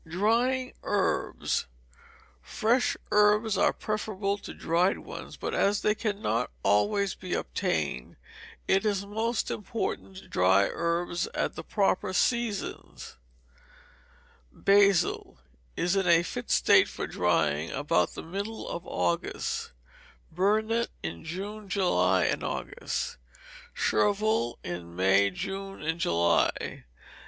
[0.07, 1.67] Drying Herbs.
[2.41, 8.15] Fresh herbs are preferable to dried ones, but as they cannot always be obtained,
[8.67, 13.17] it is most important to dry herbs at the proper seasons:
[14.51, 15.37] Basil
[15.77, 19.71] is in a fit state for drying about the middle of August,
[20.31, 23.17] Burnet in June, July, and August,
[23.75, 26.85] Chervil in May, June, and July.